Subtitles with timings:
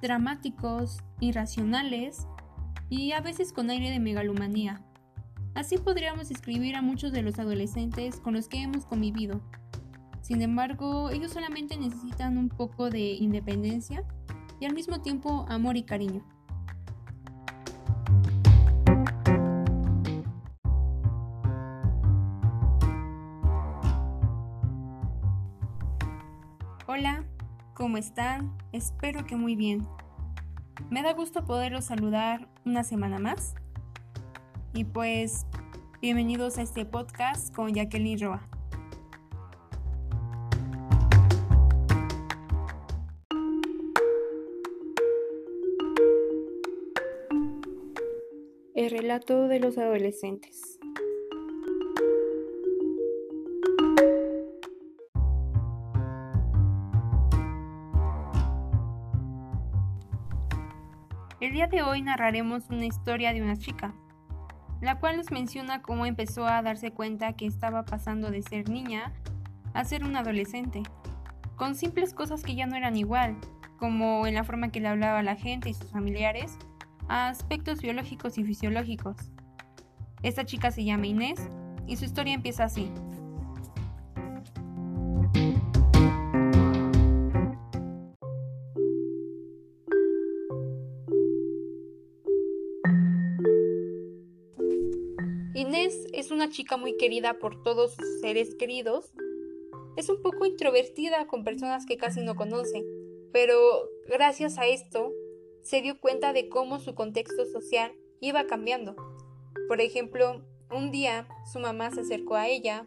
[0.00, 2.26] dramáticos, irracionales
[2.88, 4.82] y a veces con aire de megalomanía.
[5.54, 9.40] Así podríamos escribir a muchos de los adolescentes con los que hemos convivido.
[10.22, 14.04] Sin embargo, ellos solamente necesitan un poco de independencia
[14.60, 16.24] y al mismo tiempo amor y cariño.
[27.80, 28.52] ¿Cómo están?
[28.72, 29.88] Espero que muy bien.
[30.90, 33.54] Me da gusto poderlos saludar una semana más.
[34.74, 35.46] Y pues,
[36.02, 38.46] bienvenidos a este podcast con Jacqueline Roa.
[48.74, 50.69] El relato de los adolescentes.
[61.40, 63.94] El día de hoy narraremos una historia de una chica,
[64.82, 69.14] la cual nos menciona cómo empezó a darse cuenta que estaba pasando de ser niña
[69.72, 70.82] a ser un adolescente,
[71.56, 73.38] con simples cosas que ya no eran igual,
[73.78, 76.58] como en la forma que le hablaba a la gente y sus familiares,
[77.08, 79.16] a aspectos biológicos y fisiológicos.
[80.22, 81.40] Esta chica se llama Inés
[81.86, 82.92] y su historia empieza así.
[96.40, 99.12] Una chica muy querida por todos sus seres queridos.
[99.96, 102.82] Es un poco introvertida con personas que casi no conoce,
[103.30, 103.58] pero
[104.08, 105.12] gracias a esto
[105.62, 108.96] se dio cuenta de cómo su contexto social iba cambiando.
[109.68, 110.42] Por ejemplo,
[110.74, 112.86] un día su mamá se acercó a ella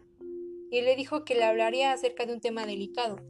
[0.72, 3.20] y le dijo que le hablaría acerca de un tema delicado,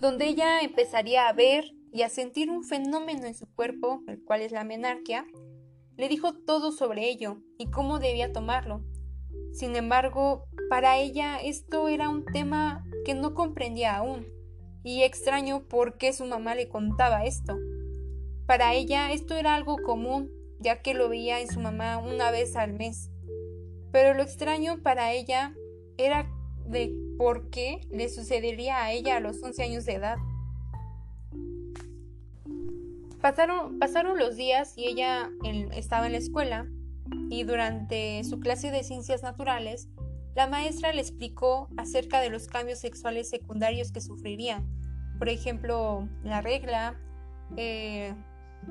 [0.00, 4.42] donde ella empezaría a ver y a sentir un fenómeno en su cuerpo, el cual
[4.42, 5.26] es la menarquia,
[5.96, 8.82] le dijo todo sobre ello y cómo debía tomarlo.
[9.52, 14.26] Sin embargo, para ella esto era un tema que no comprendía aún,
[14.82, 17.58] y extraño por qué su mamá le contaba esto.
[18.46, 22.56] Para ella esto era algo común, ya que lo veía en su mamá una vez
[22.56, 23.10] al mes.
[23.92, 25.54] Pero lo extraño para ella
[25.98, 26.30] era
[26.66, 30.16] de por qué le sucedería a ella a los 11 años de edad.
[33.22, 33.78] Pasaron,
[34.18, 35.30] los días y ella
[35.70, 36.66] estaba en la escuela
[37.30, 39.88] y durante su clase de ciencias naturales,
[40.34, 44.68] la maestra le explicó acerca de los cambios sexuales secundarios que sufrirían.
[45.18, 47.00] Por ejemplo, la regla,
[47.56, 48.12] eh,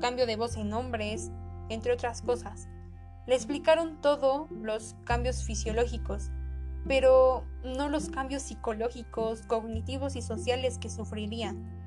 [0.02, 1.30] cambio de voz en hombres,
[1.70, 2.68] entre otras cosas.
[3.26, 6.30] Le explicaron todo los cambios fisiológicos,
[6.86, 11.81] pero no los cambios psicológicos, cognitivos y sociales que sufrirían.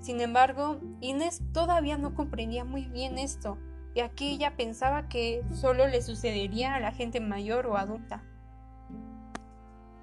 [0.00, 3.58] Sin embargo, Inés todavía no comprendía muy bien esto,
[3.94, 8.22] ya que ella pensaba que solo le sucedería a la gente mayor o adulta.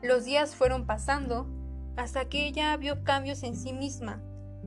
[0.01, 1.47] Los días fueron pasando
[1.95, 4.21] hasta que ella vio cambios en sí misma,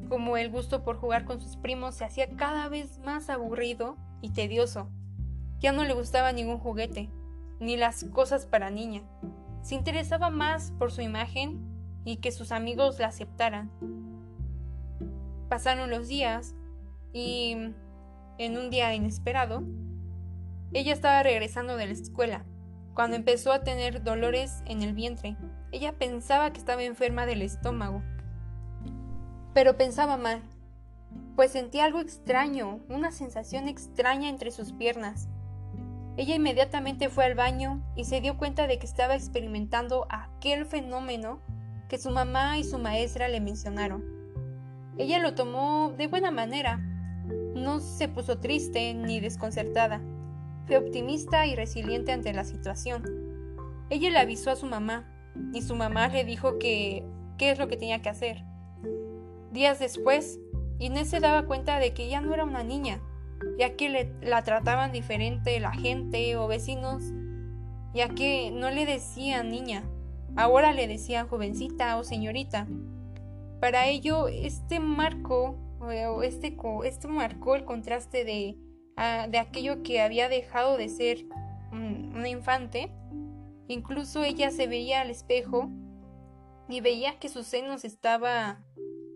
[0.09, 4.31] como el gusto por jugar con sus primos se hacía cada vez más aburrido y
[4.31, 4.89] tedioso.
[5.59, 7.11] Ya no le gustaba ningún juguete,
[7.61, 9.03] ni las cosas para niña.
[9.63, 11.61] Se interesaba más por su imagen
[12.05, 13.71] y que sus amigos la aceptaran.
[15.49, 16.55] Pasaron los días
[17.13, 17.57] y
[18.39, 19.63] en un día inesperado,
[20.73, 22.45] ella estaba regresando de la escuela
[22.95, 25.37] cuando empezó a tener dolores en el vientre.
[25.71, 28.03] Ella pensaba que estaba enferma del estómago,
[29.55, 30.43] pero pensaba mal,
[31.37, 35.29] pues sentía algo extraño, una sensación extraña entre sus piernas.
[36.17, 41.41] Ella inmediatamente fue al baño y se dio cuenta de que estaba experimentando aquel fenómeno
[41.89, 44.16] que su mamá y su maestra le mencionaron.
[44.99, 46.79] Ella lo tomó de buena manera.
[47.55, 50.01] No se puso triste ni desconcertada.
[50.67, 53.03] Fue optimista y resiliente ante la situación.
[53.91, 55.05] Ella le avisó a su mamá
[55.53, 57.05] y su mamá le dijo que
[57.39, 58.45] qué es lo que tenía que hacer.
[59.53, 60.41] Días después,
[60.79, 63.01] Inés se daba cuenta de que ya no era una niña,
[63.59, 67.05] ya que le, la trataban diferente la gente o vecinos,
[67.95, 69.85] ya que no le decían niña,
[70.37, 72.67] ahora le decían jovencita o señorita.
[73.61, 78.57] Para ello, este marco, o este, esto marcó el contraste de,
[79.31, 81.25] de aquello que había dejado de ser
[81.73, 82.93] un, una infante.
[83.69, 85.71] Incluso ella se veía al espejo
[86.69, 88.65] y veía que sus senos estaban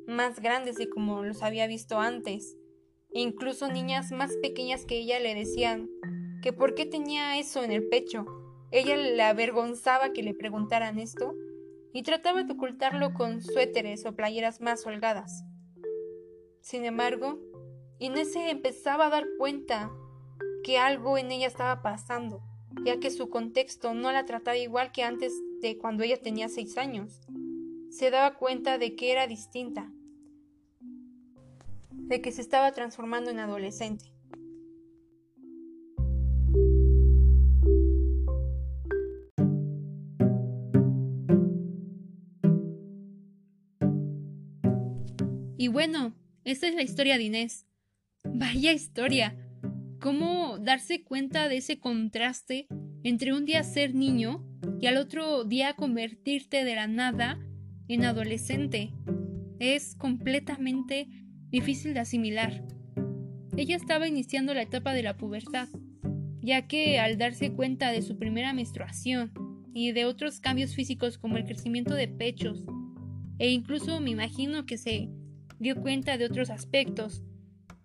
[0.06, 2.56] más grandes de como los había visto antes.
[3.12, 5.88] E incluso niñas más pequeñas que ella le decían
[6.42, 8.25] que por qué tenía eso en el pecho.
[8.70, 11.34] Ella le avergonzaba que le preguntaran esto
[11.92, 15.44] y trataba de ocultarlo con suéteres o playeras más holgadas.
[16.60, 17.38] Sin embargo,
[17.98, 19.90] Inés se empezaba a dar cuenta
[20.62, 22.42] que algo en ella estaba pasando,
[22.84, 26.76] ya que su contexto no la trataba igual que antes de cuando ella tenía seis
[26.78, 27.20] años.
[27.90, 29.90] Se daba cuenta de que era distinta,
[31.90, 34.12] de que se estaba transformando en adolescente.
[45.61, 46.15] Y bueno,
[46.45, 47.67] esta es la historia de Inés.
[48.25, 49.37] Vaya historia.
[50.01, 52.67] ¿Cómo darse cuenta de ese contraste
[53.03, 54.43] entre un día ser niño
[54.81, 57.39] y al otro día convertirte de la nada
[57.89, 58.95] en adolescente?
[59.59, 61.09] Es completamente
[61.51, 62.65] difícil de asimilar.
[63.55, 65.69] Ella estaba iniciando la etapa de la pubertad,
[66.41, 69.31] ya que al darse cuenta de su primera menstruación
[69.75, 72.65] y de otros cambios físicos como el crecimiento de pechos,
[73.39, 75.11] e incluso me imagino que se
[75.61, 77.23] dio cuenta de otros aspectos,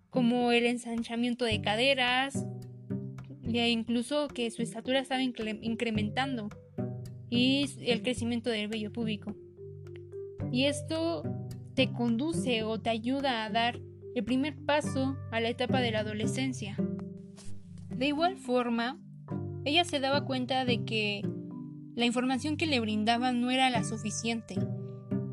[0.10, 2.48] como el ensanchamiento de caderas,
[3.44, 6.50] e incluso que su estatura estaba incrementando,
[7.30, 9.36] y el crecimiento del vello púbico.
[10.51, 11.24] Y esto
[11.74, 13.81] te conduce o te ayuda a dar
[14.16, 16.77] el primer paso a la etapa de la adolescencia.
[17.89, 19.01] De igual forma,
[19.66, 21.22] ella se daba cuenta de que
[21.95, 24.56] la información que le brindaban no era la suficiente,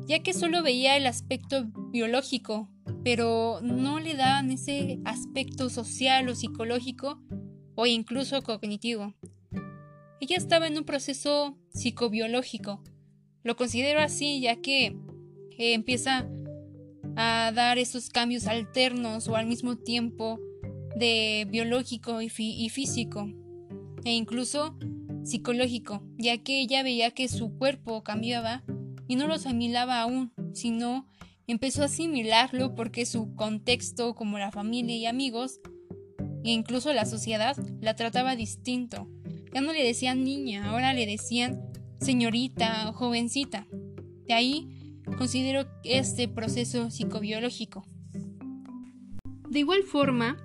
[0.07, 2.69] ya que solo veía el aspecto biológico,
[3.03, 7.21] pero no le daban ese aspecto social o psicológico
[7.75, 9.13] o incluso cognitivo.
[10.19, 12.81] Ella estaba en un proceso psicobiológico.
[13.43, 14.95] Lo considero así ya que
[15.57, 16.27] empieza
[17.15, 20.39] a dar esos cambios alternos o al mismo tiempo
[20.95, 23.29] de biológico y, y físico
[24.03, 24.77] e incluso
[25.23, 28.63] psicológico, ya que ella veía que su cuerpo cambiaba
[29.07, 31.07] y no lo asimilaba aún, sino
[31.47, 35.59] empezó a asimilarlo porque su contexto, como la familia y amigos,
[36.43, 39.09] e incluso la sociedad, la trataba distinto.
[39.53, 41.61] Ya no le decían niña, ahora le decían
[41.99, 43.67] señorita o jovencita.
[44.27, 47.85] De ahí considero este proceso psicobiológico.
[49.49, 50.37] De igual forma,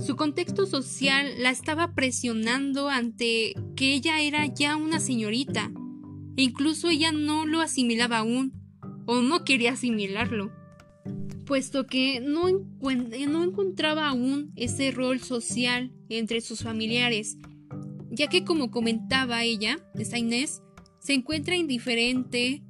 [0.00, 5.72] su contexto social la estaba presionando ante que ella era ya una señorita,
[6.36, 8.52] e incluso ella no lo asimilaba aún,
[9.06, 10.52] o no quería asimilarlo,
[11.44, 17.36] puesto que no, no encontraba aún ese rol social entre sus familiares,
[18.10, 20.62] ya que como comentaba ella, esta Inés,
[21.00, 22.62] se encuentra indiferente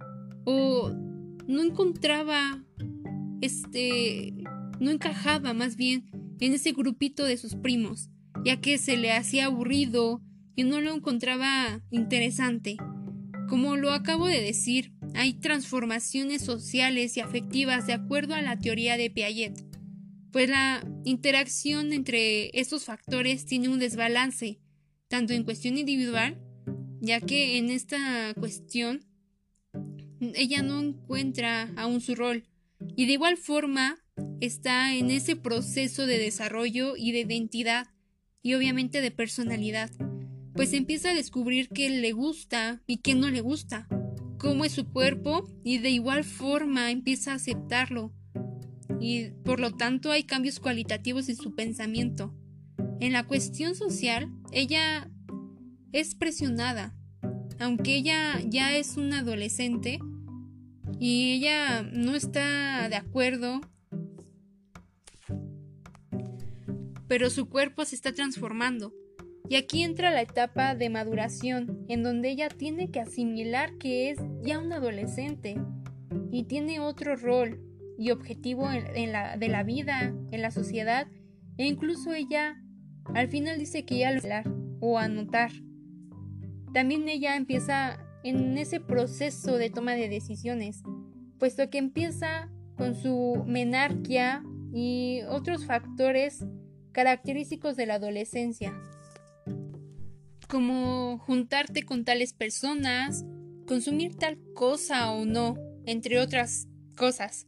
[0.45, 0.91] o
[1.47, 2.65] no encontraba,
[3.41, 4.33] este,
[4.81, 6.11] no encajaba más bien
[6.41, 8.09] en ese grupito de sus primos,
[8.45, 10.23] ya que se le hacía aburrido
[10.57, 12.77] y no lo encontraba interesante.
[13.53, 18.97] Como lo acabo de decir, hay transformaciones sociales y afectivas de acuerdo a la teoría
[18.97, 19.63] de Piaget,
[20.31, 24.59] pues la interacción entre estos factores tiene un desbalance,
[25.09, 26.41] tanto en cuestión individual,
[27.03, 29.05] ya que en esta cuestión
[30.35, 32.45] ella no encuentra aún su rol
[32.97, 34.03] y de igual forma
[34.41, 37.89] está en ese proceso de desarrollo y de identidad
[38.41, 39.91] y obviamente de personalidad,
[40.55, 43.89] pues empieza a descubrir qué le gusta y qué no le gusta,
[44.39, 48.13] cómo es su cuerpo y de igual forma empieza a aceptarlo
[49.01, 52.35] y por lo tanto hay cambios cualitativos en su pensamiento.
[53.01, 55.11] En la cuestión social, ella
[55.91, 56.95] es presionada,
[57.59, 59.99] aunque ella ya es una adolescente,
[60.99, 63.61] y ella no está de acuerdo,
[67.09, 68.95] pero su cuerpo se está transformando.
[69.53, 74.19] Y aquí entra la etapa de maduración, en donde ella tiene que asimilar que es
[74.43, 75.61] ya un adolescente
[76.31, 77.61] y tiene otro rol
[77.99, 81.07] y objetivo en, la, de la vida, en la sociedad,
[81.59, 82.63] e incluso ella
[83.15, 85.51] al final dice que ya lo hablar o anotar.
[86.73, 90.83] También ella empieza en ese proceso de toma de decisiones,
[91.39, 94.43] puesto que empieza con su menarquia
[94.73, 96.43] y otros factores
[96.93, 98.73] característicos de la adolescencia,
[100.53, 103.25] como juntarte con tales personas,
[103.67, 105.57] consumir tal cosa o no,
[105.87, 107.47] entre otras cosas.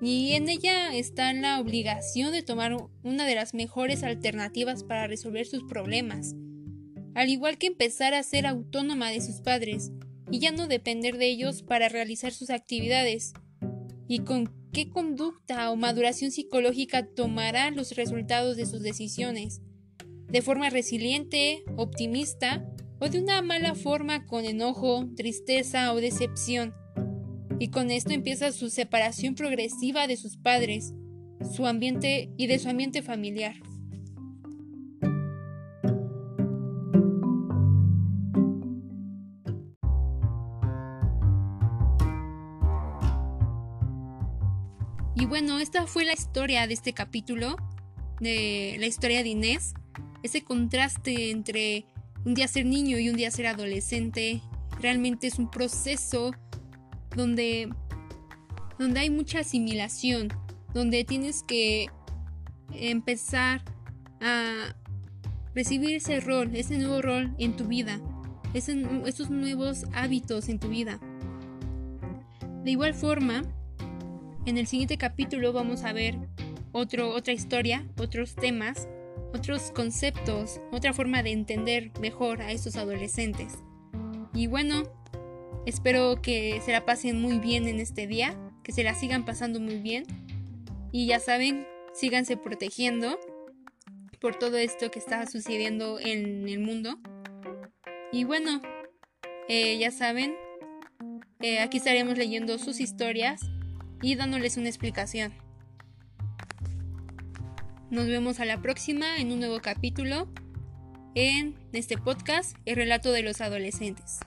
[0.00, 5.44] Y en ella está la obligación de tomar una de las mejores alternativas para resolver
[5.44, 6.36] sus problemas,
[7.16, 9.90] al igual que empezar a ser autónoma de sus padres
[10.30, 13.32] y ya no depender de ellos para realizar sus actividades.
[14.06, 19.62] Y con qué conducta o maduración psicológica tomará los resultados de sus decisiones.
[20.28, 22.64] De forma resiliente, optimista
[22.98, 26.74] o de una mala forma con enojo, tristeza o decepción.
[27.58, 30.94] Y con esto empieza su separación progresiva de sus padres,
[31.54, 33.54] su ambiente y de su ambiente familiar.
[45.18, 47.56] Y bueno, esta fue la historia de este capítulo,
[48.20, 49.72] de la historia de Inés,
[50.26, 51.86] ese contraste entre
[52.24, 54.42] un día ser niño y un día ser adolescente,
[54.80, 56.32] realmente es un proceso
[57.16, 57.68] donde,
[58.78, 60.28] donde hay mucha asimilación,
[60.74, 61.86] donde tienes que
[62.72, 63.62] empezar
[64.20, 64.74] a
[65.54, 68.00] recibir ese rol, ese nuevo rol en tu vida,
[68.52, 71.00] esos nuevos hábitos en tu vida.
[72.64, 73.44] De igual forma,
[74.44, 76.18] en el siguiente capítulo vamos a ver
[76.72, 78.88] otro, otra historia, otros temas,
[79.34, 83.54] otros conceptos, otra forma de entender mejor a estos adolescentes.
[84.34, 84.82] Y bueno,
[85.66, 89.60] espero que se la pasen muy bien en este día, que se la sigan pasando
[89.60, 90.04] muy bien.
[90.92, 93.18] Y ya saben, síganse protegiendo
[94.20, 96.98] por todo esto que está sucediendo en el mundo.
[98.12, 98.62] Y bueno,
[99.48, 100.34] eh, ya saben,
[101.40, 103.40] eh, aquí estaremos leyendo sus historias
[104.02, 105.45] y dándoles una explicación.
[107.88, 110.28] Nos vemos a la próxima en un nuevo capítulo
[111.14, 114.18] en este podcast, El relato de los adolescentes.